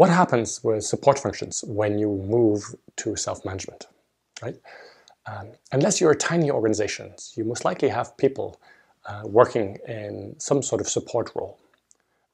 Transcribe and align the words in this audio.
what 0.00 0.08
happens 0.08 0.64
with 0.64 0.82
support 0.82 1.18
functions 1.18 1.62
when 1.66 1.98
you 1.98 2.08
move 2.08 2.74
to 2.96 3.14
self-management, 3.16 3.86
right? 4.40 4.56
Um, 5.26 5.52
unless 5.72 6.00
you're 6.00 6.12
a 6.12 6.16
tiny 6.16 6.50
organization, 6.50 7.12
you 7.36 7.44
most 7.44 7.66
likely 7.66 7.90
have 7.90 8.16
people 8.16 8.58
uh, 9.04 9.24
working 9.26 9.76
in 9.86 10.36
some 10.38 10.62
sort 10.62 10.80
of 10.80 10.88
support 10.88 11.30
role, 11.34 11.60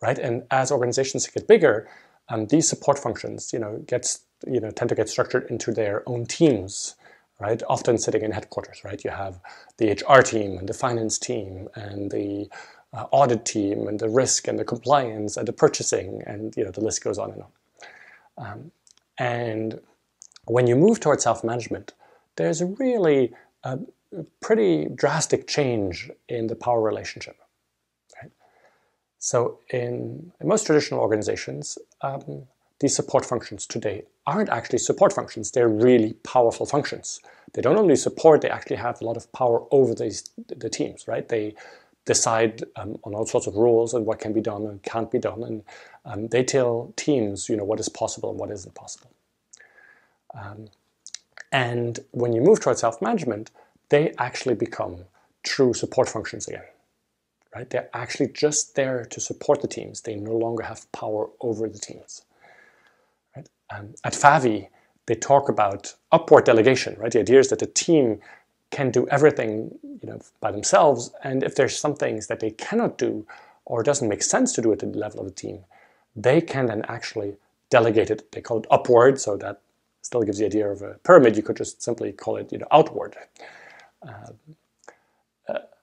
right? 0.00 0.16
And 0.16 0.44
as 0.52 0.70
organizations 0.70 1.26
get 1.26 1.48
bigger, 1.48 1.88
um, 2.28 2.46
these 2.46 2.68
support 2.68 3.00
functions, 3.00 3.52
you 3.52 3.58
know, 3.58 3.82
gets 3.88 4.20
you 4.46 4.60
know 4.60 4.70
tend 4.70 4.90
to 4.90 4.94
get 4.94 5.08
structured 5.08 5.50
into 5.50 5.72
their 5.72 6.08
own 6.08 6.24
teams, 6.24 6.94
right? 7.40 7.60
Often 7.68 7.98
sitting 7.98 8.22
in 8.22 8.30
headquarters, 8.30 8.82
right? 8.84 9.02
You 9.02 9.10
have 9.10 9.40
the 9.78 9.90
HR 9.90 10.22
team 10.22 10.56
and 10.56 10.68
the 10.68 10.74
finance 10.74 11.18
team 11.18 11.68
and 11.74 12.12
the 12.12 12.48
uh, 12.92 13.06
audit 13.10 13.44
team 13.44 13.88
and 13.88 13.98
the 14.00 14.08
risk 14.08 14.48
and 14.48 14.58
the 14.58 14.64
compliance 14.64 15.36
and 15.36 15.46
the 15.48 15.52
purchasing 15.52 16.22
and 16.26 16.56
you 16.56 16.64
know 16.64 16.70
the 16.70 16.80
list 16.80 17.02
goes 17.02 17.18
on 17.18 17.32
and 17.32 17.42
on. 17.42 17.48
Um, 18.38 18.70
and 19.18 19.80
when 20.44 20.66
you 20.66 20.76
move 20.76 21.00
towards 21.00 21.24
self-management, 21.24 21.92
there's 22.36 22.62
really 22.62 23.32
a 23.64 23.78
pretty 24.40 24.86
drastic 24.94 25.46
change 25.46 26.10
in 26.28 26.46
the 26.46 26.54
power 26.56 26.80
relationship. 26.80 27.36
Right? 28.20 28.30
So 29.18 29.60
in, 29.70 30.32
in 30.40 30.48
most 30.48 30.66
traditional 30.66 31.00
organizations, 31.00 31.78
um, 32.02 32.44
these 32.80 32.94
support 32.94 33.24
functions 33.24 33.66
today 33.66 34.04
aren't 34.26 34.50
actually 34.50 34.78
support 34.78 35.12
functions. 35.12 35.50
They're 35.50 35.68
really 35.68 36.12
powerful 36.24 36.66
functions. 36.66 37.20
They 37.54 37.62
don't 37.62 37.78
only 37.78 37.96
support, 37.96 38.42
they 38.42 38.50
actually 38.50 38.76
have 38.76 39.00
a 39.00 39.04
lot 39.04 39.16
of 39.16 39.32
power 39.32 39.64
over 39.70 39.94
these 39.94 40.30
the 40.48 40.68
teams, 40.68 41.08
right? 41.08 41.26
They 41.28 41.54
decide 42.06 42.64
um, 42.76 42.96
on 43.04 43.14
all 43.14 43.26
sorts 43.26 43.46
of 43.46 43.54
rules 43.56 43.92
and 43.92 44.06
what 44.06 44.18
can 44.18 44.32
be 44.32 44.40
done 44.40 44.62
and 44.66 44.82
can't 44.82 45.10
be 45.10 45.18
done, 45.18 45.42
and 45.42 45.62
um, 46.04 46.28
they 46.28 46.42
tell 46.42 46.92
teams, 46.96 47.48
you 47.48 47.56
know, 47.56 47.64
what 47.64 47.80
is 47.80 47.88
possible 47.88 48.30
and 48.30 48.38
what 48.38 48.50
isn't 48.50 48.74
possible. 48.74 49.10
Um, 50.32 50.68
and 51.52 52.00
when 52.12 52.32
you 52.32 52.40
move 52.40 52.60
towards 52.60 52.80
self-management, 52.80 53.50
they 53.88 54.14
actually 54.18 54.54
become 54.54 55.04
true 55.42 55.74
support 55.74 56.08
functions 56.08 56.48
again. 56.48 56.64
Right? 57.54 57.68
They're 57.70 57.88
actually 57.94 58.28
just 58.28 58.74
there 58.74 59.04
to 59.06 59.20
support 59.20 59.62
the 59.62 59.68
teams. 59.68 60.02
They 60.02 60.14
no 60.14 60.36
longer 60.36 60.62
have 60.64 60.90
power 60.92 61.28
over 61.40 61.68
the 61.68 61.78
teams. 61.78 62.22
Right? 63.34 63.48
Um, 63.70 63.94
at 64.04 64.12
Favi, 64.12 64.68
they 65.06 65.14
talk 65.14 65.48
about 65.48 65.94
upward 66.12 66.44
delegation. 66.44 66.96
Right? 66.98 67.10
The 67.10 67.20
idea 67.20 67.38
is 67.38 67.48
that 67.48 67.60
the 67.60 67.66
team 67.66 68.20
can 68.76 68.90
do 68.90 69.08
everything 69.08 69.52
you 70.02 70.06
know, 70.08 70.20
by 70.44 70.50
themselves, 70.52 71.00
and 71.28 71.42
if 71.42 71.54
there's 71.54 71.78
some 71.84 71.94
things 71.94 72.26
that 72.26 72.40
they 72.40 72.50
cannot 72.50 72.98
do 72.98 73.26
or 73.64 73.82
doesn't 73.82 74.08
make 74.14 74.22
sense 74.22 74.52
to 74.52 74.60
do 74.60 74.70
at 74.74 74.80
the 74.80 74.86
level 74.86 75.20
of 75.20 75.26
the 75.26 75.38
team, 75.44 75.58
they 76.26 76.40
can 76.52 76.66
then 76.66 76.82
actually 76.96 77.30
delegate 77.70 78.10
it. 78.10 78.20
They 78.32 78.42
call 78.42 78.58
it 78.58 78.66
upward, 78.70 79.18
so 79.18 79.30
that 79.38 79.56
still 80.02 80.22
gives 80.22 80.38
the 80.38 80.46
idea 80.52 80.68
of 80.68 80.82
a 80.82 80.92
pyramid. 81.06 81.36
You 81.38 81.42
could 81.42 81.56
just 81.56 81.82
simply 81.82 82.12
call 82.12 82.36
it 82.36 82.52
you 82.52 82.58
know, 82.58 82.68
outward. 82.70 83.16
Uh, 84.06 84.32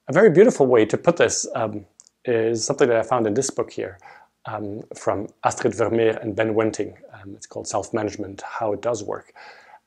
a 0.07 0.13
very 0.13 0.29
beautiful 0.29 0.67
way 0.67 0.85
to 0.85 0.97
put 0.97 1.17
this 1.17 1.47
um, 1.55 1.85
is 2.25 2.63
something 2.63 2.87
that 2.89 2.97
I 2.97 3.03
found 3.03 3.25
in 3.25 3.33
this 3.33 3.49
book 3.49 3.71
here 3.71 3.97
um, 4.45 4.83
from 4.95 5.27
Astrid 5.43 5.73
Vermeer 5.73 6.19
and 6.21 6.35
Ben 6.35 6.53
Wenting. 6.53 6.93
Um, 7.13 7.33
it's 7.35 7.47
called 7.47 7.67
Self-Management, 7.67 8.43
How 8.57 8.73
It 8.73 8.81
Does 8.81 9.03
Work. 9.03 9.33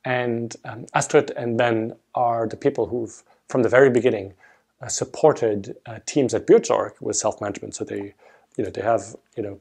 And 0.06 0.54
um, 0.64 0.86
Astrid 0.94 1.32
and 1.36 1.58
Ben 1.58 1.96
are 2.14 2.46
the 2.46 2.56
people 2.56 2.86
who've, 2.86 3.24
from 3.48 3.64
the 3.64 3.68
very 3.68 3.90
beginning, 3.90 4.34
uh, 4.80 4.86
supported 4.86 5.76
uh, 5.84 5.98
teams 6.06 6.32
at 6.32 6.46
Buurtzorg 6.46 6.92
with 7.00 7.16
self-management. 7.16 7.74
So 7.74 7.82
they, 7.82 8.14
you 8.56 8.64
know, 8.64 8.70
they 8.70 8.82
have, 8.82 9.16
you 9.36 9.42
know, 9.42 9.60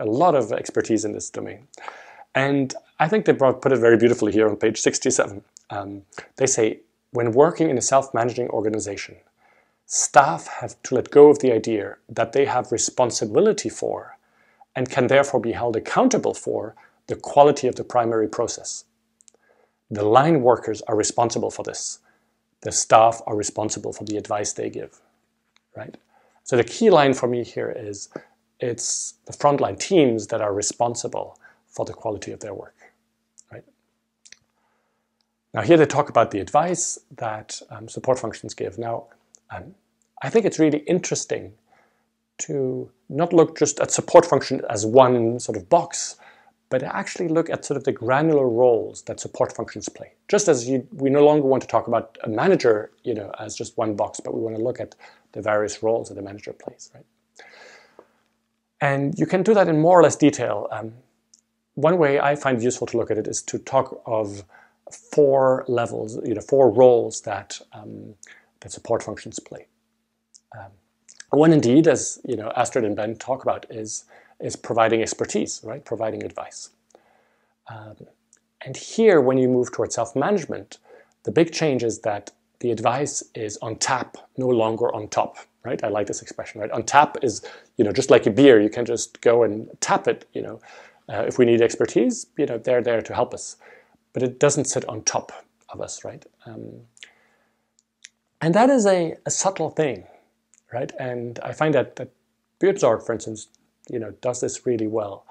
a 0.00 0.06
lot 0.06 0.34
of 0.34 0.50
expertise 0.50 1.04
in 1.04 1.12
this 1.12 1.28
domain. 1.28 1.68
And 2.34 2.74
I 3.00 3.06
think 3.06 3.26
they 3.26 3.32
brought, 3.32 3.60
put 3.60 3.70
it 3.72 3.80
very 3.80 3.98
beautifully 3.98 4.32
here 4.32 4.48
on 4.48 4.56
page 4.56 4.80
67. 4.80 5.44
Um, 5.68 6.02
they 6.36 6.46
say, 6.46 6.80
when 7.10 7.32
working 7.32 7.68
in 7.68 7.76
a 7.76 7.82
self-managing 7.82 8.48
organization, 8.48 9.16
staff 9.84 10.46
have 10.46 10.82
to 10.84 10.94
let 10.94 11.10
go 11.10 11.28
of 11.28 11.40
the 11.40 11.52
idea 11.52 11.96
that 12.08 12.32
they 12.32 12.46
have 12.46 12.72
responsibility 12.72 13.68
for 13.68 14.16
and 14.74 14.88
can 14.88 15.08
therefore 15.08 15.40
be 15.40 15.52
held 15.52 15.76
accountable 15.76 16.32
for 16.32 16.74
the 17.08 17.16
quality 17.16 17.68
of 17.68 17.74
the 17.74 17.84
primary 17.84 18.26
process. 18.26 18.84
The 19.92 20.02
line 20.02 20.40
workers 20.40 20.80
are 20.88 20.96
responsible 20.96 21.50
for 21.50 21.62
this. 21.64 21.98
The 22.62 22.72
staff 22.72 23.20
are 23.26 23.36
responsible 23.36 23.92
for 23.92 24.04
the 24.04 24.16
advice 24.16 24.54
they 24.54 24.70
give, 24.70 25.02
right? 25.76 25.94
So 26.44 26.56
the 26.56 26.64
key 26.64 26.88
line 26.88 27.12
for 27.12 27.28
me 27.28 27.44
here 27.44 27.70
is 27.76 28.08
it's 28.58 29.14
the 29.26 29.34
frontline 29.34 29.78
teams 29.78 30.28
that 30.28 30.40
are 30.40 30.54
responsible 30.54 31.38
for 31.66 31.84
the 31.84 31.92
quality 31.92 32.32
of 32.32 32.40
their 32.40 32.54
work. 32.54 32.74
Right? 33.52 33.64
Now 35.52 35.60
here 35.60 35.76
they 35.76 35.84
talk 35.84 36.08
about 36.08 36.30
the 36.30 36.40
advice 36.40 36.98
that 37.16 37.60
um, 37.68 37.86
support 37.86 38.18
functions 38.18 38.54
give. 38.54 38.78
Now, 38.78 39.08
um, 39.50 39.74
I 40.22 40.30
think 40.30 40.46
it's 40.46 40.58
really 40.58 40.78
interesting 40.78 41.52
to 42.38 42.90
not 43.10 43.34
look 43.34 43.58
just 43.58 43.78
at 43.78 43.90
support 43.90 44.24
function 44.24 44.62
as 44.70 44.86
one 44.86 45.38
sort 45.38 45.58
of 45.58 45.68
box, 45.68 46.16
but 46.72 46.82
actually 46.82 47.28
look 47.28 47.50
at 47.50 47.66
sort 47.66 47.76
of 47.76 47.84
the 47.84 47.92
granular 47.92 48.48
roles 48.48 49.02
that 49.02 49.20
support 49.20 49.54
functions 49.54 49.90
play. 49.90 50.10
Just 50.28 50.48
as 50.48 50.66
you, 50.66 50.88
we 50.90 51.10
no 51.10 51.22
longer 51.22 51.46
want 51.46 51.60
to 51.60 51.68
talk 51.68 51.86
about 51.86 52.16
a 52.24 52.30
manager, 52.30 52.90
you 53.04 53.12
know, 53.12 53.30
as 53.38 53.54
just 53.54 53.76
one 53.76 53.94
box, 53.94 54.20
but 54.24 54.32
we 54.32 54.40
want 54.40 54.56
to 54.56 54.62
look 54.62 54.80
at 54.80 54.94
the 55.32 55.42
various 55.42 55.82
roles 55.82 56.08
that 56.08 56.14
the 56.14 56.22
manager 56.22 56.54
plays, 56.54 56.90
right? 56.94 57.04
And 58.80 59.18
you 59.18 59.26
can 59.26 59.42
do 59.42 59.52
that 59.52 59.68
in 59.68 59.80
more 59.80 60.00
or 60.00 60.02
less 60.02 60.16
detail. 60.16 60.66
Um, 60.70 60.94
one 61.74 61.98
way 61.98 62.18
I 62.18 62.36
find 62.36 62.62
useful 62.62 62.86
to 62.86 62.96
look 62.96 63.10
at 63.10 63.18
it 63.18 63.26
is 63.28 63.42
to 63.42 63.58
talk 63.58 64.02
of 64.06 64.42
four 64.90 65.66
levels, 65.68 66.18
you 66.26 66.34
know, 66.34 66.40
four 66.40 66.70
roles 66.70 67.20
that 67.20 67.60
um, 67.74 68.14
that 68.60 68.72
support 68.72 69.02
functions 69.02 69.38
play. 69.38 69.66
Um, 70.58 70.72
one, 71.32 71.52
indeed, 71.52 71.86
as 71.86 72.18
you 72.24 72.36
know, 72.36 72.50
Astrid 72.56 72.86
and 72.86 72.96
Ben 72.96 73.16
talk 73.16 73.42
about, 73.42 73.66
is 73.68 74.04
is 74.42 74.56
providing 74.56 75.00
expertise, 75.02 75.60
right? 75.62 75.84
Providing 75.84 76.24
advice. 76.24 76.70
Um, 77.68 77.96
and 78.64 78.76
here, 78.76 79.20
when 79.20 79.38
you 79.38 79.48
move 79.48 79.72
towards 79.72 79.94
self-management, 79.94 80.78
the 81.24 81.32
big 81.32 81.52
change 81.52 81.82
is 81.82 82.00
that 82.00 82.30
the 82.60 82.70
advice 82.70 83.22
is 83.34 83.56
on 83.58 83.76
tap, 83.76 84.16
no 84.36 84.48
longer 84.48 84.94
on 84.94 85.08
top, 85.08 85.36
right? 85.64 85.82
I 85.82 85.88
like 85.88 86.06
this 86.06 86.22
expression, 86.22 86.60
right? 86.60 86.70
On 86.70 86.82
tap 86.82 87.16
is, 87.22 87.44
you 87.76 87.84
know, 87.84 87.92
just 87.92 88.10
like 88.10 88.26
a 88.26 88.30
beer, 88.30 88.60
you 88.60 88.70
can 88.70 88.84
just 88.84 89.20
go 89.20 89.42
and 89.42 89.68
tap 89.80 90.06
it, 90.06 90.28
you 90.32 90.42
know, 90.42 90.60
uh, 91.08 91.24
if 91.26 91.38
we 91.38 91.44
need 91.44 91.60
expertise, 91.60 92.26
you 92.36 92.46
know, 92.46 92.58
they're 92.58 92.82
there 92.82 93.02
to 93.02 93.14
help 93.14 93.34
us. 93.34 93.56
But 94.12 94.22
it 94.22 94.38
doesn't 94.38 94.66
sit 94.66 94.84
on 94.88 95.02
top 95.02 95.32
of 95.68 95.80
us, 95.80 96.04
right? 96.04 96.24
Um, 96.46 96.82
and 98.40 98.54
that 98.54 98.70
is 98.70 98.86
a, 98.86 99.16
a, 99.24 99.30
subtle 99.30 99.70
thing, 99.70 100.04
right? 100.72 100.92
And 100.98 101.38
I 101.42 101.52
find 101.52 101.74
that, 101.74 101.96
that 101.96 102.10
Buurtzorg, 102.60 103.04
for 103.04 103.12
instance, 103.12 103.48
you 103.90 103.98
know, 103.98 104.12
does 104.20 104.40
this 104.40 104.66
really 104.66 104.86
well. 104.86 105.24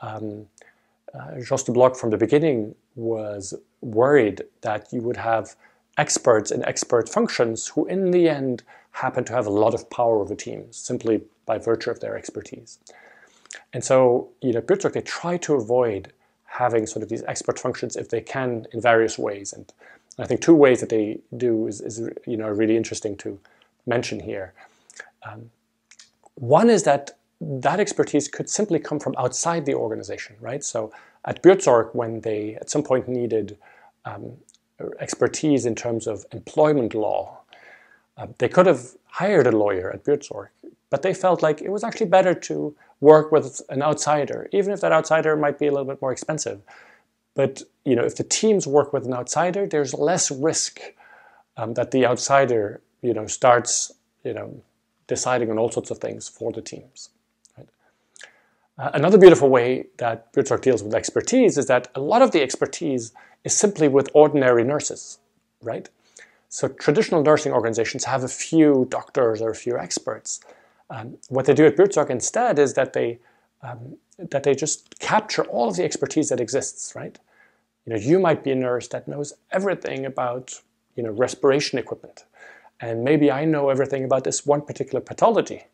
Um, 0.00 0.46
uh, 1.14 1.40
Jos 1.40 1.64
de 1.64 1.72
Blok 1.72 1.96
from 1.96 2.10
the 2.10 2.18
beginning 2.18 2.74
was 2.94 3.54
worried 3.80 4.42
that 4.60 4.92
you 4.92 5.00
would 5.00 5.16
have 5.16 5.56
experts 5.96 6.50
in 6.50 6.64
expert 6.64 7.08
functions 7.08 7.68
who 7.68 7.86
in 7.86 8.10
the 8.10 8.28
end 8.28 8.62
happen 8.92 9.24
to 9.24 9.32
have 9.32 9.46
a 9.46 9.50
lot 9.50 9.74
of 9.74 9.88
power 9.90 10.20
over 10.20 10.34
teams 10.34 10.76
simply 10.76 11.22
by 11.46 11.58
virtue 11.58 11.90
of 11.90 12.00
their 12.00 12.16
expertise. 12.16 12.78
And 13.72 13.82
so, 13.84 14.28
you 14.40 14.52
know, 14.52 14.60
Buurtzorg, 14.60 14.92
they 14.92 15.00
try 15.00 15.36
to 15.38 15.54
avoid 15.54 16.12
having 16.44 16.86
sort 16.86 17.02
of 17.02 17.08
these 17.08 17.22
expert 17.24 17.58
functions 17.58 17.96
if 17.96 18.08
they 18.08 18.20
can 18.20 18.66
in 18.72 18.80
various 18.80 19.18
ways. 19.18 19.52
And 19.52 19.72
I 20.18 20.26
think 20.26 20.40
two 20.40 20.54
ways 20.54 20.80
that 20.80 20.88
they 20.88 21.20
do 21.36 21.66
is, 21.66 21.80
is 21.80 22.10
you 22.26 22.36
know, 22.36 22.48
really 22.48 22.76
interesting 22.76 23.16
to 23.18 23.38
mention 23.86 24.20
here. 24.20 24.52
Um, 25.22 25.50
one 26.34 26.70
is 26.70 26.84
that 26.84 27.17
that 27.40 27.78
expertise 27.80 28.28
could 28.28 28.48
simply 28.50 28.78
come 28.78 28.98
from 28.98 29.14
outside 29.16 29.64
the 29.64 29.74
organization, 29.74 30.36
right? 30.40 30.64
So 30.64 30.92
at 31.24 31.42
Buurtzorg, 31.42 31.94
when 31.94 32.20
they 32.20 32.56
at 32.56 32.70
some 32.70 32.82
point 32.82 33.08
needed 33.08 33.56
um, 34.04 34.32
expertise 34.98 35.66
in 35.66 35.74
terms 35.74 36.06
of 36.06 36.24
employment 36.32 36.94
law, 36.94 37.38
uh, 38.16 38.26
they 38.38 38.48
could 38.48 38.66
have 38.66 38.96
hired 39.06 39.46
a 39.46 39.56
lawyer 39.56 39.90
at 39.92 40.04
Buurtzorg, 40.04 40.48
but 40.90 41.02
they 41.02 41.14
felt 41.14 41.42
like 41.42 41.60
it 41.62 41.70
was 41.70 41.84
actually 41.84 42.06
better 42.06 42.34
to 42.34 42.74
work 43.00 43.30
with 43.30 43.62
an 43.68 43.82
outsider, 43.82 44.48
even 44.52 44.72
if 44.72 44.80
that 44.80 44.92
outsider 44.92 45.36
might 45.36 45.58
be 45.58 45.66
a 45.66 45.70
little 45.70 45.86
bit 45.86 46.02
more 46.02 46.12
expensive. 46.12 46.60
But 47.34 47.62
you 47.84 47.94
know, 47.94 48.04
if 48.04 48.16
the 48.16 48.24
teams 48.24 48.66
work 48.66 48.92
with 48.92 49.06
an 49.06 49.14
outsider, 49.14 49.66
there's 49.66 49.94
less 49.94 50.30
risk 50.30 50.80
um, 51.56 51.74
that 51.74 51.92
the 51.92 52.04
outsider, 52.04 52.80
you 53.02 53.14
know, 53.14 53.26
starts, 53.26 53.92
you 54.24 54.32
know, 54.32 54.60
deciding 55.06 55.50
on 55.50 55.58
all 55.58 55.70
sorts 55.70 55.90
of 55.90 55.98
things 55.98 56.28
for 56.28 56.50
the 56.50 56.60
teams. 56.60 57.10
Uh, 58.78 58.90
another 58.94 59.18
beautiful 59.18 59.48
way 59.48 59.86
that 59.96 60.32
Buurtzorg 60.32 60.60
deals 60.60 60.82
with 60.84 60.94
expertise 60.94 61.58
is 61.58 61.66
that 61.66 61.88
a 61.96 62.00
lot 62.00 62.22
of 62.22 62.30
the 62.30 62.40
expertise 62.42 63.12
is 63.42 63.52
simply 63.52 63.88
with 63.88 64.08
ordinary 64.14 64.62
nurses, 64.62 65.18
right? 65.62 65.88
So 66.48 66.68
traditional 66.68 67.22
nursing 67.22 67.52
organizations 67.52 68.04
have 68.04 68.22
a 68.22 68.28
few 68.28 68.86
doctors 68.88 69.42
or 69.42 69.50
a 69.50 69.54
few 69.54 69.76
experts. 69.76 70.40
Um, 70.90 71.18
what 71.28 71.44
they 71.46 71.54
do 71.54 71.66
at 71.66 71.76
Buurtzorg 71.76 72.08
instead 72.08 72.58
is 72.58 72.74
that 72.74 72.92
they 72.92 73.18
um, 73.62 73.96
that 74.18 74.44
they 74.44 74.54
just 74.54 74.98
capture 75.00 75.42
all 75.44 75.68
of 75.68 75.76
the 75.76 75.84
expertise 75.84 76.28
that 76.28 76.40
exists, 76.40 76.94
right? 76.94 77.18
You 77.84 77.92
know, 77.92 77.98
you 77.98 78.18
might 78.18 78.44
be 78.44 78.52
a 78.52 78.54
nurse 78.54 78.88
that 78.88 79.08
knows 79.08 79.32
everything 79.50 80.06
about, 80.06 80.60
you 80.94 81.02
know, 81.02 81.10
respiration 81.10 81.78
equipment. 81.78 82.24
And 82.80 83.02
maybe 83.02 83.30
I 83.30 83.44
know 83.44 83.68
everything 83.68 84.04
about 84.04 84.24
this 84.24 84.46
one 84.46 84.62
particular 84.62 85.00
pathology. 85.00 85.64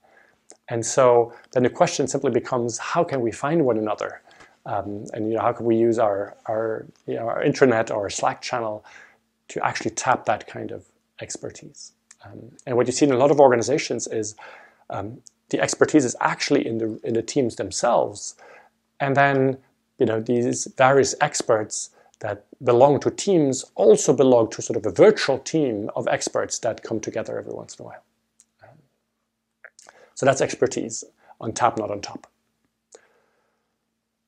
And 0.69 0.85
so 0.85 1.33
then 1.53 1.63
the 1.63 1.71
question 1.71 2.07
simply 2.09 2.31
becomes, 2.31 2.79
how 2.79 3.05
can 3.05 3.21
we 3.21 3.33
find 3.33 3.65
one 3.65 3.79
another? 3.79 4.23
Um, 4.67 5.05
and 5.13 5.29
you 5.29 5.35
know, 5.37 5.43
how 5.43 5.53
can 5.53 5.67
we 5.67 5.77
use 5.77 5.99
our, 5.99 6.37
our, 6.47 6.87
you 7.07 7.15
know, 7.15 7.29
our 7.29 7.43
intranet 7.45 7.95
or 7.95 8.09
Slack 8.09 8.41
channel 8.41 8.85
to 9.49 9.65
actually 9.65 9.91
tap 9.91 10.25
that 10.25 10.47
kind 10.47 10.71
of 10.71 10.87
expertise? 11.21 11.93
Um, 12.25 12.51
and 12.67 12.77
what 12.77 12.87
you 12.87 12.93
see 12.93 13.05
in 13.05 13.13
a 13.13 13.19
lot 13.19 13.31
of 13.31 13.41
organizations 13.41 14.07
is 14.07 14.35
um, 14.89 15.21
the 15.51 15.61
expertise 15.61 16.07
is 16.07 16.17
actually 16.21 16.67
in 16.67 16.79
the, 16.79 16.99
in 17.05 17.13
the 17.13 17.23
teams 17.23 17.57
themselves. 17.57 18.35
And 19.01 19.15
then 19.15 19.59
you 19.99 20.07
know, 20.07 20.21
these 20.21 20.67
various 20.77 21.15
experts 21.21 21.91
that 22.21 22.45
belong 22.63 23.01
to 23.01 23.11
teams 23.11 23.65
also 23.75 24.13
belong 24.13 24.51
to 24.51 24.63
sort 24.63 24.77
of 24.77 24.87
a 24.87 24.91
virtual 24.91 25.39
team 25.39 25.91
of 25.95 26.09
experts 26.09 26.59
that 26.61 26.83
come 26.83 27.01
together 27.01 27.39
every 27.39 27.53
once 27.53 27.77
in 27.79 27.85
a 27.85 27.89
while. 27.89 28.03
So 30.15 30.27
that's 30.27 30.41
expertise 30.41 31.05
on 31.41 31.53
tap, 31.53 31.79
not 31.79 31.91
on 31.91 32.01
top. 32.01 32.27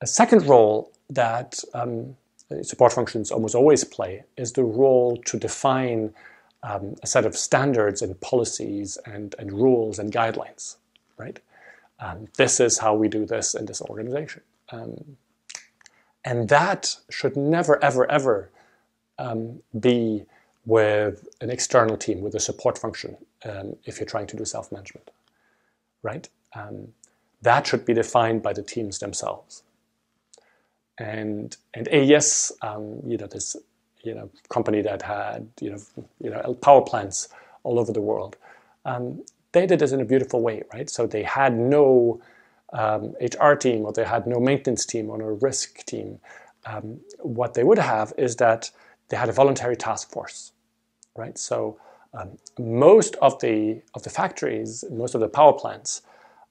A 0.01 0.07
second 0.07 0.47
role 0.47 0.93
that 1.09 1.59
um, 1.75 2.17
support 2.63 2.93
functions 2.93 3.31
almost 3.31 3.55
always 3.55 3.85
play 3.85 4.25
is 4.37 4.53
the 4.53 4.65
role 4.65 5.17
to 5.25 5.39
define 5.39 6.13
um, 6.63 6.97
a 7.03 7.07
set 7.07 7.25
of 7.25 7.37
standards 7.37 8.03
and 8.03 8.21
policies 8.21 8.99
and, 9.07 9.35
and 9.39 9.53
rules 9.53 9.99
and 9.99 10.13
guidelines, 10.13 10.77
right? 11.17 11.39
Um, 12.01 12.29
this 12.37 12.61
is 12.61 12.79
how 12.79 12.95
we 12.95 13.09
do 13.09 13.25
this 13.25 13.55
in 13.55 13.67
this 13.67 13.81
organization. 13.81 14.43
Um, 14.71 15.17
and 16.25 16.49
that 16.49 16.97
should 17.09 17.37
never, 17.37 17.83
ever, 17.83 18.11
ever 18.11 18.51
um, 19.19 19.63
be 19.79 20.25
with 20.67 21.29
an 21.41 21.51
external 21.51 21.97
team, 21.97 22.21
with 22.21 22.35
a 22.35 22.41
support 22.41 22.77
function, 22.77 23.17
um, 23.45 23.77
if 23.85 24.01
you're 24.01 24.09
trying 24.09 24.27
to 24.27 24.37
do 24.37 24.45
self-management 24.45 25.11
right? 26.03 26.29
Um, 26.55 26.89
that 27.43 27.67
should 27.67 27.85
be 27.85 27.95
defined 27.95 28.43
by 28.43 28.53
the 28.53 28.63
teams 28.63 28.99
themselves. 28.99 29.63
And 30.99 31.57
and 31.75 31.89
AES, 31.89 32.53
um, 32.63 33.01
you 33.07 33.19
know, 33.19 33.27
this 33.27 33.57
you 34.03 34.15
know 34.15 34.31
company 34.49 34.83
that 34.83 35.03
had 35.03 35.49
you 35.61 35.71
know 35.73 35.79
you 36.21 36.31
know 36.31 36.55
power 36.55 36.81
plants 36.81 37.29
all 37.65 37.79
over 37.79 37.93
the 37.93 38.01
world, 38.01 38.37
um, 38.85 39.23
they 39.53 39.67
did 39.67 39.79
this 39.79 39.93
in 39.93 40.01
a 40.01 40.05
beautiful 40.05 40.41
way, 40.41 40.63
right? 40.73 40.89
So 40.89 41.07
they 41.07 41.23
had 41.23 41.55
no 41.57 42.21
um, 42.73 43.15
HR 43.21 43.55
team 43.55 43.85
or 43.85 43.93
they 43.93 44.05
had 44.05 44.27
no 44.27 44.39
maintenance 44.41 44.87
team 44.87 45.11
or 45.11 45.19
no 45.19 45.39
risk 45.41 45.85
team. 45.85 46.19
Um, 46.65 47.01
what 47.21 47.55
they 47.55 47.65
would 47.65 47.79
have 47.79 48.13
is 48.19 48.37
that 48.37 48.71
they 49.09 49.17
had 49.17 49.29
a 49.29 49.33
voluntary 49.33 49.77
task 49.77 50.11
force, 50.11 50.53
right? 51.17 51.39
So 51.39 51.79
um, 52.17 52.39
most 52.59 53.17
of 53.17 53.39
the 53.41 53.81
of 53.95 54.03
the 54.03 54.11
factories, 54.11 54.85
most 54.91 55.15
of 55.15 55.21
the 55.21 55.29
power 55.29 55.53
plants, 55.53 56.03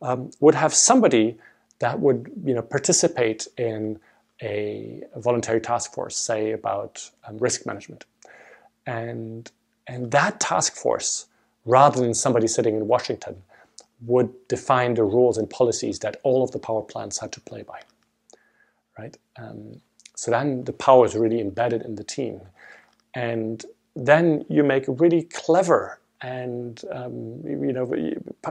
um, 0.01 0.31
would 0.39 0.55
have 0.55 0.73
somebody 0.73 1.37
that 1.79 1.99
would 1.99 2.31
you 2.45 2.53
know 2.53 2.61
participate 2.61 3.47
in 3.57 3.99
a, 4.41 5.01
voluntary 5.15 5.61
task 5.61 5.93
force, 5.93 6.15
say 6.15 6.51
about 6.51 7.09
um, 7.27 7.37
risk 7.37 7.65
management, 7.65 8.05
and 8.85 9.51
and 9.87 10.11
that 10.11 10.39
task 10.39 10.75
force, 10.75 11.27
rather 11.65 11.99
than 11.99 12.13
somebody 12.13 12.47
sitting 12.47 12.75
in 12.75 12.87
Washington, 12.87 13.41
would 14.05 14.29
define 14.47 14.93
the 14.93 15.03
rules 15.03 15.37
and 15.37 15.49
policies 15.49 15.99
that 15.99 16.19
all 16.23 16.43
of 16.43 16.51
the 16.51 16.59
power 16.59 16.81
plants 16.81 17.17
had 17.19 17.31
to 17.31 17.41
play 17.41 17.63
by, 17.63 17.79
right? 18.99 19.17
Um, 19.37 19.81
so 20.15 20.31
then 20.31 20.63
the 20.63 20.73
power 20.73 21.05
is 21.05 21.15
really 21.15 21.41
embedded 21.41 21.81
in 21.81 21.95
the 21.95 22.03
team, 22.03 22.41
and 23.15 23.65
then 23.95 24.45
you 24.49 24.63
make 24.63 24.85
really 24.87 25.23
clever 25.23 25.99
and 26.21 26.83
um, 26.91 27.41
you 27.45 27.73
know 27.73 27.93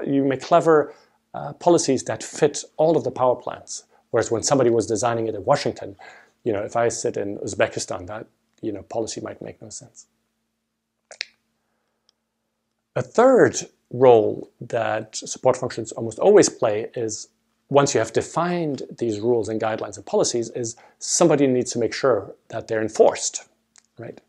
you 0.07 0.25
make 0.25 0.43
clever 0.43 0.95
uh, 1.35 1.53
policies 1.55 2.05
that 2.05 2.23
fit 2.23 2.65
all 2.77 2.97
of 2.97 3.05
the 3.05 3.11
power 3.11 3.37
plants. 3.37 3.85
Whereas 4.11 4.31
when 4.31 4.43
somebody 4.43 4.71
was 4.71 4.87
designing 4.87 5.27
it 5.27 5.35
in 5.35 5.45
Washington, 5.45 5.97
you 6.45 6.53
know, 6.53 6.63
if 6.63 6.77
I 6.77 6.89
sit 6.89 7.17
in 7.17 7.39
Uzbekistan, 7.39 8.07
that 8.07 8.27
you 8.63 8.73
know 8.73 8.83
policy 8.83 9.21
might 9.21 9.43
make 9.43 9.61
no 9.61 9.69
sense. 9.69 10.07
A 12.97 13.03
third 13.03 13.57
role 13.91 14.51
that 14.61 15.17
support 15.17 15.57
functions 15.57 15.91
almost 15.93 16.19
always 16.19 16.49
play 16.49 16.91
is 16.95 17.29
once 17.71 17.95
you 17.95 17.99
have 17.99 18.13
defined 18.13 18.83
these 18.99 19.21
rules 19.21 19.49
and 19.49 19.61
guidelines 19.61 19.97
and 19.97 20.07
policies, 20.07 20.51
is 20.51 20.77
somebody 20.99 21.47
needs 21.47 21.73
to 21.73 21.79
make 21.79 21.93
sure 21.93 22.35
that 22.49 22.69
they're 22.69 22.83
enforced, 22.83 23.49
right? 23.99 24.21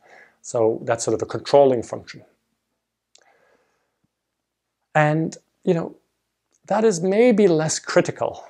So 0.45 0.79
that's 0.83 1.03
sort 1.03 1.15
of 1.15 1.23
a 1.23 1.25
controlling 1.25 1.81
function. 1.81 2.21
And, 4.93 5.35
you 5.63 5.73
know, 5.73 5.95
that 6.67 6.83
is 6.83 7.01
maybe 7.01 7.47
less 7.47 7.79
critical 7.79 8.43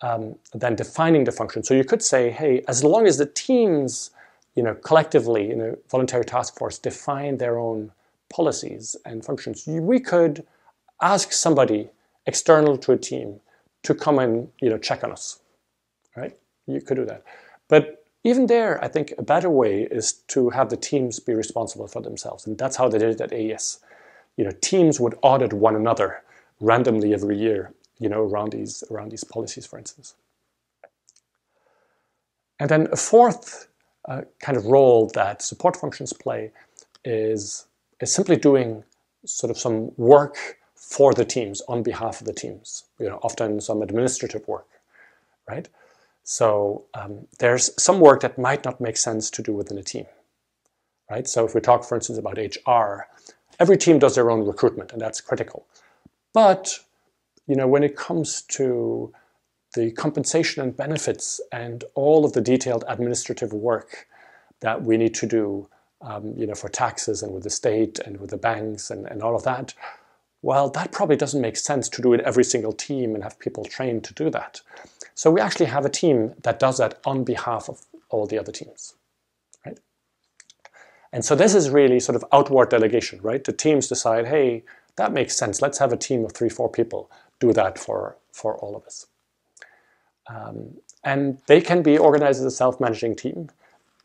um, 0.00 0.36
than 0.54 0.76
defining 0.76 1.24
the 1.24 1.32
function. 1.32 1.62
So 1.62 1.74
you 1.74 1.84
could 1.84 2.02
say, 2.02 2.30
hey, 2.30 2.64
as 2.68 2.82
long 2.82 3.06
as 3.06 3.18
the 3.18 3.26
teams, 3.26 4.12
you 4.54 4.62
know, 4.62 4.74
collectively 4.74 5.50
in 5.50 5.60
a 5.60 5.74
voluntary 5.90 6.24
task 6.24 6.56
force 6.56 6.78
define 6.78 7.36
their 7.36 7.58
own 7.58 7.92
policies 8.30 8.96
and 9.04 9.22
functions, 9.22 9.64
we 9.66 10.00
could 10.00 10.46
ask 11.02 11.32
somebody 11.32 11.90
external 12.24 12.78
to 12.78 12.92
a 12.92 12.96
team 12.96 13.40
to 13.82 13.94
come 13.94 14.18
and, 14.18 14.48
you 14.62 14.70
know, 14.70 14.78
check 14.78 15.04
on 15.04 15.12
us, 15.12 15.40
right? 16.16 16.34
You 16.66 16.80
could 16.80 16.96
do 16.96 17.04
that. 17.04 17.24
But 17.68 17.99
even 18.22 18.46
there, 18.46 18.82
I 18.84 18.88
think 18.88 19.14
a 19.16 19.22
better 19.22 19.48
way 19.48 19.88
is 19.90 20.12
to 20.28 20.50
have 20.50 20.68
the 20.68 20.76
teams 20.76 21.20
be 21.20 21.34
responsible 21.34 21.86
for 21.86 22.02
themselves. 22.02 22.46
And 22.46 22.58
that's 22.58 22.76
how 22.76 22.88
they 22.88 22.98
did 22.98 23.14
it 23.14 23.20
at 23.20 23.32
AES. 23.32 23.80
You 24.36 24.44
know, 24.44 24.52
teams 24.60 25.00
would 25.00 25.14
audit 25.22 25.52
one 25.52 25.74
another 25.74 26.22
randomly 26.60 27.14
every 27.14 27.38
year, 27.38 27.72
you 27.98 28.08
know, 28.08 28.22
around 28.22 28.52
these, 28.52 28.84
around 28.90 29.10
these 29.10 29.24
policies, 29.24 29.66
for 29.66 29.78
instance. 29.78 30.14
And 32.58 32.68
then 32.68 32.88
a 32.92 32.96
fourth 32.96 33.68
uh, 34.06 34.22
kind 34.40 34.58
of 34.58 34.66
role 34.66 35.10
that 35.14 35.40
support 35.40 35.76
functions 35.76 36.12
play 36.12 36.52
is, 37.04 37.66
is 38.00 38.12
simply 38.12 38.36
doing 38.36 38.84
sort 39.24 39.50
of 39.50 39.56
some 39.56 39.92
work 39.96 40.58
for 40.74 41.14
the 41.14 41.24
teams 41.24 41.62
on 41.68 41.82
behalf 41.82 42.20
of 42.20 42.26
the 42.26 42.32
teams, 42.34 42.84
you 42.98 43.08
know, 43.08 43.18
often 43.22 43.60
some 43.60 43.80
administrative 43.80 44.46
work, 44.46 44.66
right? 45.48 45.68
So 46.30 46.84
um, 46.94 47.26
there's 47.40 47.72
some 47.76 47.98
work 47.98 48.20
that 48.20 48.38
might 48.38 48.64
not 48.64 48.80
make 48.80 48.96
sense 48.96 49.30
to 49.30 49.42
do 49.42 49.52
within 49.52 49.76
a 49.78 49.82
team, 49.82 50.06
right? 51.10 51.26
So 51.26 51.44
if 51.44 51.56
we 51.56 51.60
talk, 51.60 51.82
for 51.82 51.96
instance, 51.96 52.20
about 52.20 52.38
HR, 52.38 53.08
every 53.58 53.76
team 53.76 53.98
does 53.98 54.14
their 54.14 54.30
own 54.30 54.46
recruitment, 54.46 54.92
and 54.92 55.00
that's 55.00 55.20
critical. 55.20 55.66
But 56.32 56.78
you 57.48 57.56
know, 57.56 57.66
when 57.66 57.82
it 57.82 57.96
comes 57.96 58.42
to 58.42 59.12
the 59.74 59.90
compensation 59.90 60.62
and 60.62 60.76
benefits 60.76 61.40
and 61.50 61.82
all 61.96 62.24
of 62.24 62.32
the 62.32 62.40
detailed 62.40 62.84
administrative 62.86 63.52
work 63.52 64.06
that 64.60 64.84
we 64.84 64.96
need 64.96 65.14
to 65.14 65.26
do, 65.26 65.68
um, 66.00 66.32
you 66.36 66.46
know, 66.46 66.54
for 66.54 66.68
taxes 66.68 67.24
and 67.24 67.34
with 67.34 67.42
the 67.42 67.50
state 67.50 67.98
and 67.98 68.20
with 68.20 68.30
the 68.30 68.36
banks 68.36 68.88
and, 68.88 69.04
and 69.06 69.20
all 69.20 69.34
of 69.34 69.42
that, 69.42 69.74
well, 70.42 70.70
that 70.70 70.92
probably 70.92 71.16
doesn't 71.16 71.40
make 71.40 71.56
sense 71.56 71.88
to 71.90 72.02
do 72.02 72.12
it 72.14 72.20
every 72.20 72.44
single 72.44 72.72
team 72.72 73.14
and 73.14 73.22
have 73.22 73.38
people 73.38 73.64
trained 73.64 74.04
to 74.04 74.14
do 74.14 74.30
that. 74.30 74.62
So 75.14 75.30
we 75.30 75.40
actually 75.40 75.66
have 75.66 75.84
a 75.84 75.90
team 75.90 76.34
that 76.42 76.58
does 76.58 76.78
that 76.78 76.98
on 77.04 77.24
behalf 77.24 77.68
of 77.68 77.82
all 78.08 78.26
the 78.26 78.38
other 78.38 78.52
teams, 78.52 78.94
right? 79.66 79.78
And 81.12 81.24
so 81.24 81.34
this 81.34 81.54
is 81.54 81.68
really 81.68 82.00
sort 82.00 82.16
of 82.16 82.24
outward 82.32 82.70
delegation, 82.70 83.20
right? 83.22 83.44
The 83.44 83.52
teams 83.52 83.88
decide, 83.88 84.26
hey, 84.26 84.64
that 84.96 85.12
makes 85.12 85.36
sense. 85.36 85.60
Let's 85.60 85.78
have 85.78 85.92
a 85.92 85.96
team 85.96 86.24
of 86.24 86.32
three, 86.32 86.48
four 86.48 86.70
people 86.70 87.10
do 87.38 87.52
that 87.52 87.78
for, 87.78 88.16
for 88.32 88.56
all 88.56 88.76
of 88.76 88.84
us. 88.84 89.06
Um, 90.28 90.76
and 91.04 91.38
they 91.46 91.60
can 91.60 91.82
be 91.82 91.98
organized 91.98 92.40
as 92.40 92.46
a 92.46 92.50
self-managing 92.50 93.16
team. 93.16 93.50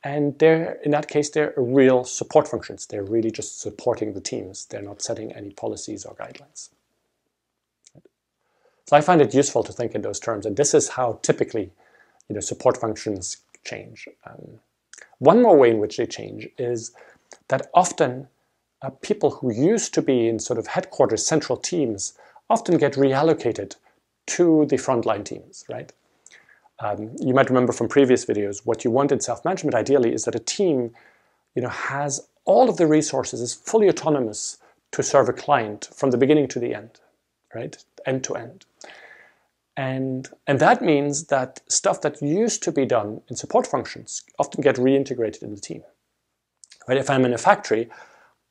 And 0.05 0.37
they're, 0.37 0.73
in 0.83 0.91
that 0.91 1.07
case, 1.07 1.31
they're 1.31 1.55
real 1.57 2.03
support 2.03 2.47
functions. 2.47 2.85
They're 2.85 3.03
really 3.03 3.31
just 3.31 3.59
supporting 3.59 4.13
the 4.13 4.21
teams. 4.21 4.67
They're 4.67 4.83
not 4.83 5.01
setting 5.01 5.31
any 5.31 5.49
policies 5.49 6.05
or 6.05 6.13
guidelines. 6.13 6.69
So 8.85 8.95
I 8.95 9.01
find 9.01 9.19
it 9.19 9.33
useful 9.33 9.63
to 9.63 9.73
think 9.73 9.95
in 9.95 10.03
those 10.03 10.19
terms, 10.19 10.45
and 10.45 10.55
this 10.55 10.75
is 10.75 10.89
how 10.89 11.19
typically 11.23 11.71
you 12.29 12.35
know, 12.35 12.39
support 12.39 12.77
functions 12.77 13.37
change. 13.63 14.07
Um, 14.27 14.59
one 15.17 15.41
more 15.41 15.57
way 15.57 15.71
in 15.71 15.79
which 15.79 15.97
they 15.97 16.05
change 16.05 16.47
is 16.59 16.91
that 17.47 17.67
often 17.73 18.27
uh, 18.83 18.91
people 19.01 19.31
who 19.31 19.51
used 19.51 19.91
to 19.95 20.03
be 20.03 20.27
in 20.27 20.37
sort 20.37 20.59
of 20.59 20.67
headquarters 20.67 21.25
central 21.25 21.57
teams 21.57 22.13
often 22.47 22.77
get 22.77 22.93
reallocated 22.93 23.75
to 24.27 24.67
the 24.67 24.75
frontline 24.75 25.25
teams, 25.25 25.65
right? 25.67 25.91
Um, 26.79 27.15
you 27.19 27.33
might 27.33 27.49
remember 27.49 27.71
from 27.71 27.87
previous 27.87 28.25
videos, 28.25 28.65
what 28.65 28.83
you 28.83 28.91
want 28.91 29.11
in 29.11 29.19
self-management 29.19 29.75
ideally 29.75 30.13
is 30.13 30.25
that 30.25 30.35
a 30.35 30.39
team 30.39 30.91
you 31.55 31.61
know, 31.61 31.69
has 31.69 32.27
all 32.43 32.69
of 32.69 32.77
the 32.77 32.87
resources, 32.87 33.41
is 33.41 33.53
fully 33.53 33.89
autonomous 33.89 34.57
to 34.91 35.01
serve 35.01 35.29
a 35.29 35.33
client 35.33 35.89
from 35.95 36.11
the 36.11 36.17
beginning 36.17 36.47
to 36.49 36.59
the 36.59 36.73
end, 36.73 36.99
right? 37.53 37.83
End 38.05 38.23
to 38.25 38.35
end. 38.35 38.65
And, 39.77 40.29
and 40.47 40.59
that 40.59 40.81
means 40.81 41.25
that 41.25 41.59
stuff 41.67 42.01
that 42.01 42.21
used 42.21 42.63
to 42.63 42.71
be 42.71 42.85
done 42.85 43.21
in 43.29 43.35
support 43.35 43.67
functions 43.67 44.23
often 44.39 44.61
get 44.61 44.75
reintegrated 44.75 45.43
in 45.43 45.53
the 45.53 45.59
team. 45.59 45.83
Right? 46.87 46.97
If 46.97 47.09
I'm 47.09 47.25
in 47.25 47.33
a 47.33 47.37
factory, 47.37 47.89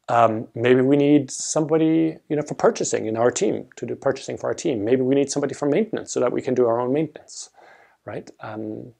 um, 0.08 0.48
maybe 0.54 0.82
we 0.82 0.96
need 0.96 1.30
somebody 1.30 2.18
you 2.28 2.36
know, 2.36 2.42
for 2.42 2.54
purchasing 2.54 3.06
in 3.06 3.16
our 3.16 3.30
team 3.30 3.68
to 3.76 3.86
do 3.86 3.96
purchasing 3.96 4.36
for 4.36 4.48
our 4.48 4.54
team. 4.54 4.84
Maybe 4.84 5.02
we 5.02 5.14
need 5.14 5.30
somebody 5.30 5.54
for 5.54 5.66
maintenance 5.66 6.12
so 6.12 6.20
that 6.20 6.32
we 6.32 6.42
can 6.42 6.54
do 6.54 6.66
our 6.66 6.78
own 6.78 6.92
maintenance, 6.92 7.48
right? 8.04 8.30
Um, 8.40 8.92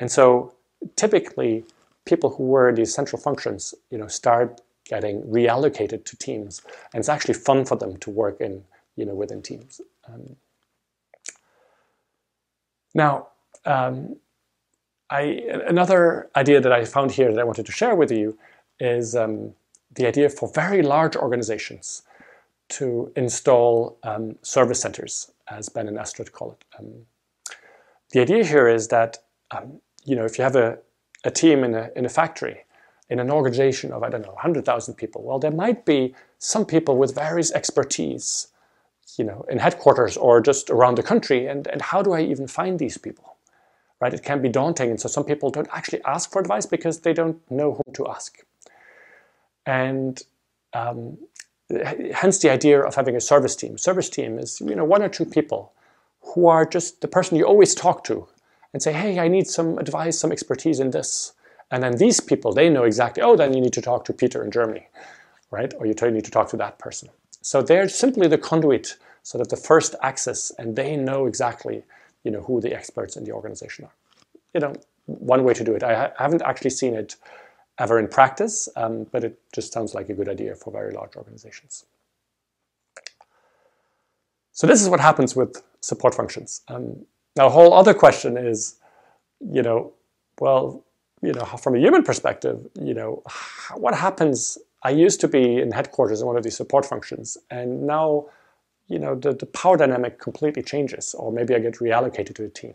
and 0.00 0.10
so 0.10 0.54
typically, 0.96 1.64
people 2.04 2.30
who 2.30 2.44
were 2.44 2.72
these 2.72 2.94
central 2.94 3.20
functions, 3.20 3.74
you 3.90 3.98
know, 3.98 4.06
start 4.06 4.60
getting 4.84 5.22
reallocated 5.22 6.04
to 6.04 6.16
teams, 6.16 6.62
and 6.92 7.00
it's 7.00 7.08
actually 7.08 7.34
fun 7.34 7.64
for 7.64 7.76
them 7.76 7.96
to 7.98 8.10
work 8.10 8.40
in, 8.40 8.62
you 8.96 9.04
know, 9.04 9.14
within 9.14 9.42
teams. 9.42 9.80
Um, 10.08 10.36
now, 12.94 13.28
um, 13.64 14.16
I, 15.10 15.42
another 15.66 16.28
idea 16.36 16.60
that 16.60 16.72
I 16.72 16.84
found 16.84 17.12
here 17.12 17.32
that 17.32 17.40
I 17.40 17.44
wanted 17.44 17.66
to 17.66 17.72
share 17.72 17.94
with 17.94 18.10
you 18.10 18.38
is 18.80 19.14
um, 19.14 19.54
the 19.94 20.06
idea 20.06 20.28
for 20.28 20.50
very 20.52 20.82
large 20.82 21.16
organizations 21.16 22.02
to 22.68 23.12
install 23.16 23.98
um, 24.02 24.36
service 24.42 24.80
centers, 24.80 25.30
as 25.48 25.68
Ben 25.68 25.88
and 25.88 25.98
Astrid 25.98 26.32
call 26.32 26.52
it. 26.52 26.64
The 28.16 28.22
idea 28.22 28.46
here 28.46 28.66
is 28.66 28.88
that 28.88 29.18
um, 29.50 29.82
you 30.06 30.16
know 30.16 30.24
if 30.24 30.38
you 30.38 30.44
have 30.44 30.56
a, 30.56 30.78
a 31.24 31.30
team 31.30 31.62
in 31.62 31.74
a, 31.74 31.90
in 31.94 32.06
a 32.06 32.08
factory, 32.08 32.64
in 33.10 33.20
an 33.20 33.30
organization 33.30 33.92
of 33.92 34.02
I 34.02 34.08
don't 34.08 34.22
know 34.22 34.32
100,000 34.32 34.94
people, 34.94 35.22
well 35.22 35.38
there 35.38 35.50
might 35.50 35.84
be 35.84 36.14
some 36.38 36.64
people 36.64 36.96
with 36.96 37.14
various 37.14 37.52
expertise, 37.52 38.48
you 39.18 39.24
know, 39.26 39.44
in 39.50 39.58
headquarters 39.58 40.16
or 40.16 40.40
just 40.40 40.70
around 40.70 40.94
the 40.94 41.02
country, 41.02 41.46
and, 41.46 41.66
and 41.66 41.82
how 41.82 42.00
do 42.00 42.14
I 42.14 42.22
even 42.22 42.48
find 42.48 42.78
these 42.78 42.96
people? 42.96 43.36
Right? 44.00 44.14
It 44.14 44.22
can 44.22 44.40
be 44.40 44.48
daunting, 44.48 44.88
and 44.88 44.98
so 44.98 45.08
some 45.08 45.24
people 45.24 45.50
don't 45.50 45.68
actually 45.70 46.02
ask 46.04 46.32
for 46.32 46.40
advice 46.40 46.64
because 46.64 47.00
they 47.00 47.12
don't 47.12 47.38
know 47.50 47.74
whom 47.74 47.92
to 47.96 48.08
ask. 48.08 48.38
And 49.66 50.22
um, 50.72 51.18
hence 52.14 52.38
the 52.38 52.48
idea 52.48 52.80
of 52.80 52.94
having 52.94 53.14
a 53.14 53.20
service 53.20 53.54
team. 53.54 53.76
Service 53.76 54.08
team 54.08 54.38
is 54.38 54.58
you 54.62 54.74
know 54.74 54.86
one 54.86 55.02
or 55.02 55.10
two 55.10 55.26
people 55.26 55.74
who 56.34 56.46
are 56.46 56.64
just 56.64 57.00
the 57.00 57.08
person 57.08 57.36
you 57.36 57.44
always 57.44 57.74
talk 57.74 58.04
to 58.04 58.26
and 58.72 58.82
say, 58.82 58.92
hey, 58.92 59.18
I 59.18 59.28
need 59.28 59.46
some 59.46 59.78
advice, 59.78 60.18
some 60.18 60.32
expertise 60.32 60.80
in 60.80 60.90
this. 60.90 61.32
And 61.70 61.82
then 61.82 61.96
these 61.96 62.20
people, 62.20 62.52
they 62.52 62.68
know 62.68 62.84
exactly, 62.84 63.22
oh, 63.22 63.36
then 63.36 63.54
you 63.54 63.60
need 63.60 63.72
to 63.72 63.82
talk 63.82 64.04
to 64.04 64.12
Peter 64.12 64.44
in 64.44 64.50
Germany, 64.50 64.86
right? 65.50 65.72
Or 65.78 65.86
you 65.86 65.94
need 66.10 66.24
to 66.24 66.30
talk 66.30 66.48
to 66.50 66.56
that 66.58 66.78
person. 66.78 67.08
So 67.42 67.62
they're 67.62 67.88
simply 67.88 68.28
the 68.28 68.38
conduit, 68.38 68.96
sort 69.22 69.40
of 69.40 69.48
the 69.48 69.56
first 69.56 69.94
access, 70.02 70.52
and 70.58 70.76
they 70.76 70.96
know 70.96 71.26
exactly, 71.26 71.82
you 72.22 72.30
know, 72.30 72.42
who 72.42 72.60
the 72.60 72.74
experts 72.74 73.16
in 73.16 73.24
the 73.24 73.32
organization 73.32 73.86
are. 73.86 73.94
You 74.54 74.60
know, 74.60 74.74
one 75.06 75.44
way 75.44 75.54
to 75.54 75.64
do 75.64 75.74
it. 75.74 75.82
I 75.82 75.94
ha- 75.94 76.12
haven't 76.18 76.42
actually 76.42 76.70
seen 76.70 76.94
it 76.94 77.16
ever 77.78 77.98
in 77.98 78.08
practice, 78.08 78.68
um, 78.76 79.04
but 79.10 79.24
it 79.24 79.38
just 79.52 79.72
sounds 79.72 79.94
like 79.94 80.08
a 80.08 80.14
good 80.14 80.28
idea 80.28 80.54
for 80.54 80.72
very 80.72 80.92
large 80.92 81.16
organizations. 81.16 81.84
So 84.52 84.66
this 84.66 84.80
is 84.82 84.88
what 84.88 85.00
happens 85.00 85.36
with 85.36 85.62
support 85.86 86.14
functions. 86.14 86.62
Um, 86.68 86.84
now, 87.36 87.46
a 87.46 87.50
whole 87.50 87.72
other 87.80 87.94
question 87.94 88.36
is, 88.36 88.76
you 89.40 89.62
know, 89.62 89.92
well, 90.40 90.84
you 91.22 91.32
know, 91.32 91.44
from 91.44 91.74
a 91.76 91.78
human 91.78 92.02
perspective, 92.02 92.56
you 92.80 92.94
know, 92.94 93.22
what 93.74 93.94
happens? 93.94 94.58
I 94.82 94.90
used 94.90 95.20
to 95.20 95.28
be 95.28 95.44
in 95.62 95.70
headquarters 95.72 96.20
in 96.20 96.26
one 96.26 96.36
of 96.36 96.42
these 96.42 96.56
support 96.56 96.84
functions, 96.84 97.38
and 97.50 97.86
now, 97.86 98.26
you 98.88 98.98
know, 98.98 99.14
the, 99.14 99.32
the 99.32 99.46
power 99.46 99.76
dynamic 99.76 100.18
completely 100.18 100.62
changes, 100.62 101.14
or 101.14 101.32
maybe 101.32 101.54
I 101.54 101.58
get 101.58 101.74
reallocated 101.74 102.34
to 102.36 102.44
a 102.44 102.48
team. 102.48 102.74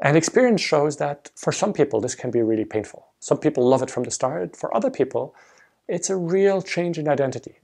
And 0.00 0.16
experience 0.16 0.60
shows 0.60 0.96
that 0.98 1.30
for 1.34 1.52
some 1.52 1.72
people, 1.72 2.00
this 2.00 2.14
can 2.14 2.30
be 2.30 2.42
really 2.42 2.64
painful. 2.64 3.06
Some 3.18 3.38
people 3.38 3.66
love 3.66 3.82
it 3.82 3.90
from 3.90 4.04
the 4.04 4.10
start. 4.10 4.56
For 4.56 4.74
other 4.74 4.90
people, 4.90 5.34
it's 5.88 6.10
a 6.10 6.16
real 6.16 6.62
change 6.62 6.98
in 6.98 7.08
identity. 7.08 7.56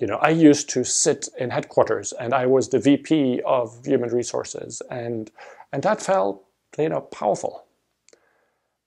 You 0.00 0.08
know, 0.08 0.16
I 0.16 0.30
used 0.30 0.68
to 0.70 0.84
sit 0.84 1.28
in 1.38 1.50
headquarters 1.50 2.12
and 2.12 2.34
I 2.34 2.46
was 2.46 2.68
the 2.68 2.80
VP 2.80 3.42
of 3.46 3.84
human 3.84 4.10
resources 4.10 4.82
and, 4.90 5.30
and 5.72 5.82
that 5.84 6.02
felt, 6.02 6.44
you 6.76 6.88
know, 6.88 7.00
powerful. 7.00 7.64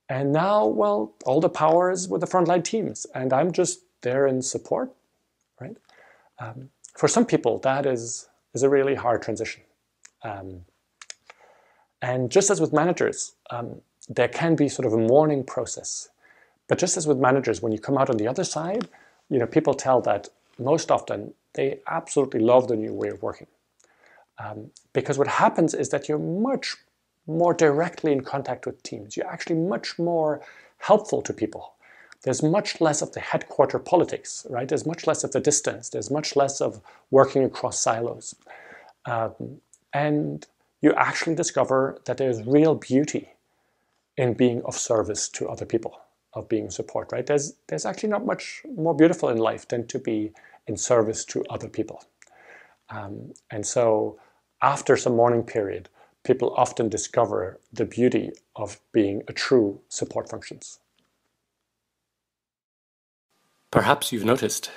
And 0.09 0.33
now, 0.33 0.65
well, 0.65 1.13
all 1.25 1.39
the 1.39 1.49
power 1.49 1.91
is 1.91 2.07
with 2.09 2.21
the 2.21 2.27
frontline 2.27 2.63
teams 2.63 3.05
and 3.15 3.31
I'm 3.31 3.51
just 3.51 3.81
there 4.01 4.27
in 4.27 4.41
support, 4.41 4.93
right? 5.61 5.77
Um, 6.39 6.69
for 6.97 7.07
some 7.07 7.25
people, 7.25 7.59
that 7.59 7.85
is, 7.85 8.27
is 8.53 8.63
a 8.63 8.69
really 8.69 8.95
hard 8.95 9.21
transition. 9.21 9.63
Um, 10.23 10.65
and 12.01 12.29
just 12.29 12.49
as 12.49 12.59
with 12.59 12.73
managers, 12.73 13.33
um, 13.49 13.81
there 14.09 14.27
can 14.27 14.55
be 14.55 14.69
sort 14.69 14.85
of 14.85 14.93
a 14.93 14.97
mourning 14.97 15.43
process. 15.43 16.09
But 16.67 16.77
just 16.77 16.97
as 16.97 17.07
with 17.07 17.17
managers, 17.17 17.61
when 17.61 17.71
you 17.71 17.79
come 17.79 17.97
out 17.97 18.09
on 18.09 18.17
the 18.17 18.27
other 18.27 18.43
side, 18.43 18.89
you 19.29 19.39
know, 19.39 19.47
people 19.47 19.73
tell 19.73 20.01
that 20.01 20.29
most 20.59 20.91
often 20.91 21.33
they 21.53 21.79
absolutely 21.87 22.39
love 22.39 22.67
the 22.67 22.75
new 22.75 22.93
way 22.93 23.09
of 23.09 23.21
working. 23.21 23.47
Um, 24.39 24.71
because 24.93 25.17
what 25.17 25.27
happens 25.27 25.73
is 25.73 25.89
that 25.89 26.07
you're 26.07 26.19
much 26.19 26.75
more 27.25 27.53
directly 27.53 28.11
in 28.11 28.21
contact 28.21 28.65
with 28.65 28.81
teams. 28.83 29.17
You're 29.17 29.27
actually 29.27 29.57
much 29.57 29.97
more 29.97 30.41
helpful 30.77 31.21
to 31.23 31.33
people. 31.33 31.73
There's 32.23 32.41
much 32.43 32.81
less 32.81 33.01
of 33.01 33.11
the 33.13 33.19
headquarter 33.19 33.79
politics, 33.79 34.45
right? 34.49 34.67
There's 34.67 34.85
much 34.85 35.07
less 35.07 35.23
of 35.23 35.31
the 35.31 35.39
distance. 35.39 35.89
There's 35.89 36.11
much 36.11 36.35
less 36.35 36.61
of 36.61 36.81
working 37.11 37.43
across 37.43 37.81
silos. 37.81 38.35
Um, 39.05 39.61
and 39.93 40.45
you 40.81 40.93
actually 40.93 41.35
discover 41.35 41.99
that 42.05 42.17
there's 42.17 42.43
real 42.43 42.75
beauty 42.75 43.29
in 44.15 44.33
being 44.33 44.61
of 44.63 44.75
service 44.75 45.29
to 45.29 45.47
other 45.47 45.65
people, 45.65 45.99
of 46.37 46.47
being 46.47 46.69
support, 46.69 47.11
right? 47.11 47.25
There's, 47.25 47.53
there's 47.67 47.85
actually 47.85 48.09
not 48.09 48.25
much 48.25 48.61
more 48.75 48.95
beautiful 48.95 49.29
in 49.29 49.37
life 49.37 49.67
than 49.67 49.87
to 49.87 49.99
be 49.99 50.31
in 50.67 50.77
service 50.77 51.25
to 51.25 51.43
other 51.49 51.67
people. 51.67 52.03
Um, 52.89 53.33
and 53.49 53.65
so 53.65 54.19
after 54.61 54.95
some 54.95 55.15
mourning 55.15 55.43
period, 55.43 55.89
people 56.23 56.53
often 56.55 56.89
discover 56.89 57.59
the 57.73 57.85
beauty 57.85 58.31
of 58.55 58.79
being 58.91 59.23
a 59.27 59.33
true 59.33 59.81
support 59.89 60.29
functions. 60.29 60.79
Perhaps 63.71 64.11
you've 64.11 64.25
noticed 64.25 64.71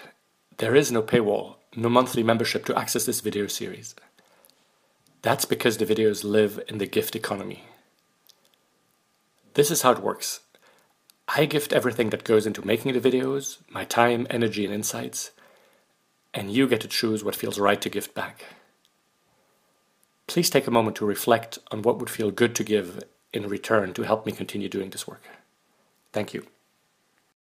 there 0.59 0.75
is 0.75 0.91
no 0.91 1.03
paywall, 1.03 1.57
no 1.77 1.89
monthly 1.89 2.23
membership 2.23 2.65
to 2.67 2.77
access 2.77 3.07
this 3.07 3.21
video 3.21 3.47
series. 3.47 3.95
That's 5.23 5.45
because 5.45 5.77
the 5.77 5.87
videos 5.87 6.25
live 6.25 6.61
in 6.69 6.79
the 6.79 6.87
gift 6.87 7.15
economy. 7.15 7.65
This 9.55 9.71
is 9.71 9.83
how 9.83 9.93
it 9.93 10.01
works. 10.01 10.41
I 11.37 11.45
gift 11.45 11.73
everything 11.73 12.11
that 12.11 12.25
goes 12.25 12.47
into 12.47 12.67
making 12.67 12.93
the 12.93 13.01
videos, 13.01 13.59
my 13.69 13.85
time, 13.85 14.27
energy, 14.31 14.65
and 14.65 14.75
insights, 14.75 15.31
and 16.35 16.51
you 16.51 16.67
get 16.67 16.81
to 16.81 16.89
choose 16.89 17.23
what 17.23 17.37
feels 17.37 17.59
right 17.59 17.81
to 17.81 17.89
gift 17.89 18.15
back. 18.15 18.45
Please 20.27 20.51
take 20.51 20.67
a 20.67 20.73
moment 20.73 20.97
to 20.97 21.05
reflect 21.05 21.59
on 21.71 21.83
what 21.83 21.99
would 21.99 22.11
feel 22.11 22.31
good 22.31 22.55
to 22.57 22.65
give 22.65 23.05
in 23.33 23.49
return 23.49 23.93
to 23.95 24.03
help 24.03 24.27
me 24.27 24.33
continue 24.33 24.69
doing 24.69 24.91
this 24.91 25.07
work. 25.07 25.23
Thank 26.13 26.35
you. 26.35 26.47